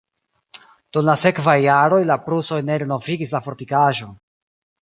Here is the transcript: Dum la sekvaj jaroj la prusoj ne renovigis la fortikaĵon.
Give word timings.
Dum 0.97 1.05
la 1.09 1.15
sekvaj 1.25 1.55
jaroj 1.65 2.01
la 2.13 2.17
prusoj 2.29 2.59
ne 2.71 2.81
renovigis 2.85 3.35
la 3.37 3.43
fortikaĵon. 3.49 4.21